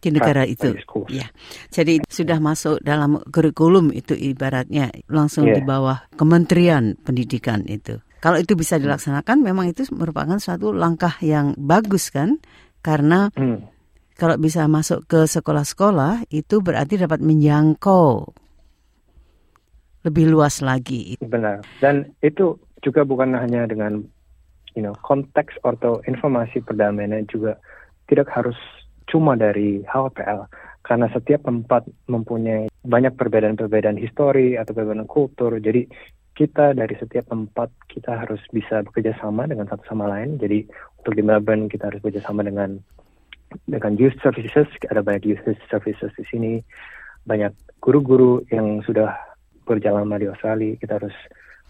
di 0.00 0.08
negara 0.08 0.48
itu. 0.48 0.72
Ya. 1.12 1.28
Jadi 1.68 2.00
sudah 2.08 2.40
masuk 2.40 2.80
dalam 2.80 3.20
kurikulum 3.28 3.92
itu 3.92 4.16
ibaratnya 4.16 4.88
langsung 5.12 5.44
yeah. 5.44 5.60
di 5.60 5.62
bawah 5.62 6.08
Kementerian 6.16 6.96
Pendidikan 7.04 7.68
itu. 7.68 8.00
Kalau 8.20 8.36
itu 8.40 8.52
bisa 8.56 8.76
dilaksanakan 8.80 9.44
memang 9.44 9.68
itu 9.72 9.84
merupakan 9.92 10.36
suatu 10.40 10.72
langkah 10.72 11.12
yang 11.20 11.56
bagus 11.56 12.08
kan? 12.12 12.40
Karena 12.80 13.28
hmm. 13.32 13.60
kalau 14.16 14.36
bisa 14.40 14.64
masuk 14.66 15.04
ke 15.04 15.28
sekolah-sekolah 15.28 16.28
itu 16.32 16.60
berarti 16.64 17.00
dapat 17.00 17.20
menjangkau 17.20 18.32
lebih 20.04 20.32
luas 20.32 20.64
lagi. 20.64 21.20
Benar. 21.20 21.60
Dan 21.80 22.08
itu 22.24 22.56
juga 22.80 23.04
bukan 23.04 23.36
hanya 23.36 23.68
dengan 23.68 24.00
you 24.72 24.82
know, 24.82 24.96
konteks 25.04 25.60
atau 25.60 26.00
informasi 26.08 26.64
perdamaian 26.64 27.26
juga 27.28 27.60
tidak 28.08 28.32
harus 28.32 28.56
cuma 29.10 29.34
dari 29.34 29.82
HPL 29.84 30.46
karena 30.86 31.06
setiap 31.12 31.44
tempat 31.44 31.84
mempunyai 32.08 32.70
banyak 32.86 33.12
perbedaan-perbedaan 33.14 34.00
histori 34.00 34.56
atau 34.56 34.72
perbedaan 34.72 35.06
kultur. 35.10 35.58
Jadi 35.60 35.86
kita 36.32 36.72
dari 36.72 36.94
setiap 36.96 37.28
tempat 37.28 37.68
kita 37.90 38.24
harus 38.24 38.40
bisa 38.48 38.80
bekerja 38.86 39.12
sama 39.20 39.44
dengan 39.44 39.68
satu 39.68 39.84
sama 39.84 40.08
lain. 40.08 40.40
Jadi 40.40 40.64
untuk 41.00 41.16
di 41.16 41.24
Melbourne 41.24 41.72
kita 41.72 41.88
harus 41.88 42.04
bekerja 42.04 42.28
sama 42.28 42.44
dengan 42.44 42.76
dengan 43.66 43.98
youth 43.98 44.14
services, 44.22 44.68
ada 44.86 45.02
banyak 45.02 45.26
youth 45.26 45.42
services 45.66 46.12
di 46.14 46.24
sini, 46.30 46.52
banyak 47.26 47.50
guru-guru 47.82 48.44
yang 48.52 48.78
sudah 48.86 49.10
berjalan 49.66 50.06
lama 50.06 50.22
di 50.22 50.28
Australia. 50.30 50.78
Kita 50.78 51.02
harus 51.02 51.16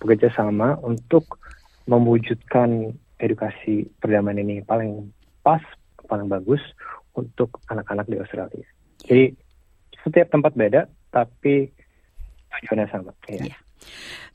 bekerja 0.02 0.28
sama 0.36 0.76
untuk 0.84 1.40
mewujudkan 1.88 2.92
edukasi 3.20 3.88
perdamaian 4.02 4.42
ini 4.44 4.56
paling 4.66 5.08
pas, 5.40 5.62
paling 6.04 6.28
bagus 6.28 6.60
untuk 7.16 7.62
anak-anak 7.72 8.06
di 8.10 8.16
Australia. 8.20 8.66
Jadi 9.06 9.32
setiap 10.04 10.28
tempat 10.32 10.52
beda, 10.56 10.84
tapi 11.12 11.68
tujuannya 12.50 12.86
sama. 12.92 13.12
Ya. 13.28 13.56
Ya. 13.56 13.58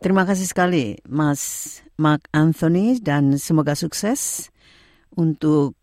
Terima 0.02 0.26
kasih 0.26 0.50
sekali, 0.50 0.98
Mas 1.06 1.78
Mark 2.02 2.26
Anthony, 2.34 2.98
dan 2.98 3.38
semoga 3.38 3.78
sukses 3.78 4.50
untuk 5.14 5.78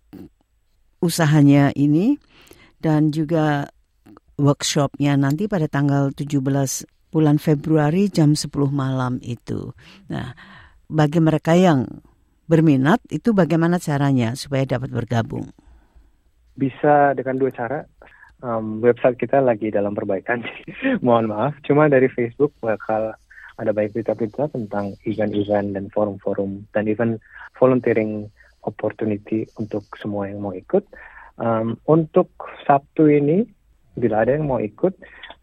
usahanya 0.99 1.71
ini 1.79 2.19
dan 2.83 3.15
juga 3.15 3.71
workshopnya 4.39 5.15
nanti 5.15 5.47
pada 5.47 5.71
tanggal 5.71 6.11
17 6.11 6.43
bulan 7.13 7.37
Februari 7.39 8.09
jam 8.09 8.35
10 8.35 8.49
malam 8.73 9.23
itu. 9.23 9.71
Nah, 10.09 10.33
bagi 10.89 11.21
mereka 11.21 11.55
yang 11.55 11.87
berminat 12.49 13.01
itu 13.13 13.37
bagaimana 13.37 13.79
caranya 13.79 14.35
supaya 14.35 14.65
dapat 14.65 14.91
bergabung? 14.91 15.47
Bisa 16.57 17.13
dengan 17.17 17.39
dua 17.39 17.53
cara. 17.53 17.81
Um, 18.43 18.83
website 18.83 19.23
kita 19.23 19.39
lagi 19.39 19.71
dalam 19.71 19.95
perbaikan, 19.95 20.43
mohon 21.07 21.31
maaf. 21.31 21.55
Cuma 21.63 21.87
dari 21.87 22.11
Facebook 22.11 22.51
bakal 22.59 23.15
ada 23.55 23.71
banyak 23.71 23.95
berita-berita 23.95 24.51
tentang 24.51 24.99
event-event 25.07 25.79
dan 25.79 25.87
forum-forum 25.95 26.67
dan 26.75 26.91
even 26.91 27.23
volunteering 27.55 28.27
opportunity 28.63 29.47
untuk 29.59 29.83
semua 29.99 30.31
yang 30.31 30.43
mau 30.43 30.55
ikut. 30.55 30.87
Um, 31.41 31.81
untuk 31.89 32.31
Sabtu 32.63 33.11
ini, 33.11 33.43
bila 33.99 34.23
ada 34.23 34.37
yang 34.37 34.47
mau 34.47 34.63
ikut, 34.63 34.95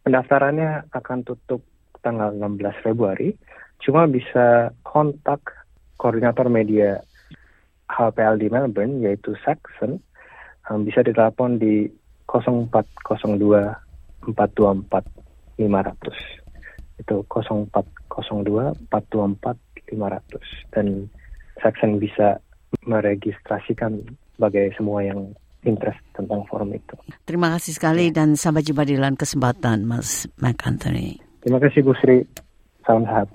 pendaftarannya 0.05 0.87
akan 0.93 1.19
tutup 1.27 1.65
tanggal 1.99 2.31
16 2.31 2.85
Februari. 2.85 3.35
Cuma 3.79 4.07
bisa 4.07 4.71
kontak 4.83 5.67
koordinator 5.99 6.47
media 6.47 7.03
HPL 7.89 8.39
di 8.39 8.47
Melbourne 8.47 9.03
yaitu 9.03 9.35
Saxon 9.43 9.99
um, 10.69 10.85
bisa 10.85 11.01
ditelepon 11.01 11.57
di 11.57 11.89
0402 12.29 14.29
424 14.29 15.57
500 15.57 17.01
itu 17.01 17.15
0402 17.27 18.77
424 18.87 19.57
500 19.89 20.71
dan 20.71 21.09
Saxon 21.59 21.97
bisa 21.97 22.37
meregistrasikan 22.85 24.01
bagi 24.39 24.71
semua 24.75 25.03
yang 25.03 25.33
interest 25.67 25.99
tentang 26.15 26.47
forum 26.47 26.71
itu. 26.71 26.95
Terima 27.27 27.51
kasih 27.55 27.75
sekali 27.75 28.11
ya. 28.11 28.23
dan 28.23 28.39
sampai 28.39 28.63
jumpa 28.63 28.87
di 28.87 28.95
lain 28.95 29.19
kesempatan 29.19 29.83
Mas 29.83 30.29
Mac 30.39 30.63
Anthony. 30.63 31.19
Terima 31.43 31.59
kasih 31.59 31.83
Bu 31.83 31.91
Sri. 31.99 32.23
Salam 32.87 33.03
sehat. 33.03 33.29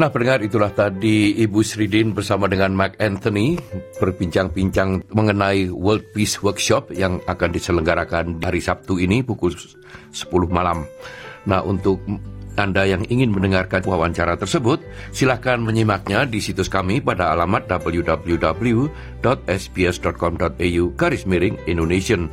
Nah, 0.00 0.08
pendengar 0.08 0.40
itulah 0.40 0.72
tadi 0.72 1.36
Ibu 1.44 1.60
Sridin 1.60 2.16
bersama 2.16 2.48
dengan 2.48 2.72
Mark 2.72 2.96
Anthony 2.96 3.60
berbincang-bincang 4.00 5.12
mengenai 5.12 5.68
World 5.68 6.16
Peace 6.16 6.40
Workshop 6.40 6.96
yang 6.96 7.20
akan 7.28 7.52
diselenggarakan 7.52 8.40
hari 8.40 8.64
Sabtu 8.64 8.96
ini 8.96 9.20
pukul 9.20 9.52
10 9.52 10.16
malam. 10.48 10.88
Nah, 11.44 11.60
untuk 11.60 12.00
anda 12.56 12.88
yang 12.88 13.04
ingin 13.12 13.28
mendengarkan 13.28 13.84
wawancara 13.84 14.40
tersebut, 14.40 14.80
silakan 15.12 15.68
menyimaknya 15.68 16.24
di 16.24 16.40
situs 16.40 16.72
kami 16.72 17.04
pada 17.04 17.36
alamat 17.36 17.68
www.sbs.com.au 17.68 18.88
garis 20.96 21.28
miring 21.28 21.60
Indonesian. 21.68 22.32